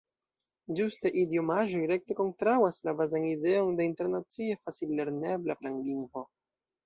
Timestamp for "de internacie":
3.81-4.57